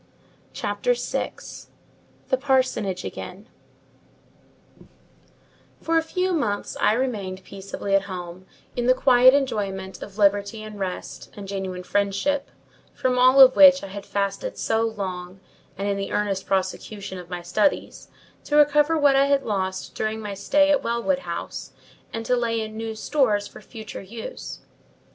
CHAPTER 0.51 0.95
VI. 0.95 1.33
THE 2.29 2.37
PARSONAGE 2.37 3.05
AGAIN 3.05 3.47
For 5.79 5.99
a 5.99 6.01
few 6.01 6.33
months 6.33 6.75
I 6.81 6.93
remained 6.93 7.43
peaceably 7.43 7.93
at 7.93 8.05
home, 8.09 8.47
in 8.75 8.87
the 8.87 8.95
quiet 8.95 9.35
enjoyment 9.35 10.01
of 10.01 10.17
liberty 10.17 10.63
and 10.63 10.79
rest, 10.79 11.31
and 11.37 11.47
genuine 11.47 11.83
friendship, 11.83 12.49
from 12.95 13.19
all 13.19 13.39
of 13.39 13.55
which 13.55 13.83
I 13.83 13.89
had 13.89 14.07
fasted 14.07 14.57
so 14.57 14.81
long; 14.81 15.39
and 15.77 15.87
in 15.87 15.97
the 15.97 16.11
earnest 16.13 16.47
prosecution 16.47 17.19
of 17.19 17.29
my 17.29 17.43
studies, 17.43 18.07
to 18.45 18.55
recover 18.55 18.97
what 18.97 19.15
I 19.15 19.27
had 19.27 19.43
lost 19.43 19.93
during 19.93 20.19
my 20.19 20.33
stay 20.33 20.71
at 20.71 20.81
Wellwood 20.81 21.19
House, 21.19 21.73
and 22.11 22.25
to 22.25 22.35
lay 22.35 22.59
in 22.59 22.75
new 22.75 22.95
stores 22.95 23.47
for 23.47 23.61
future 23.61 24.01
use. 24.01 24.61